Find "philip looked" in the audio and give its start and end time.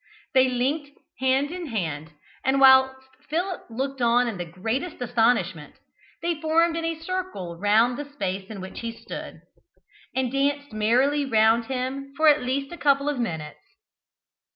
3.29-4.01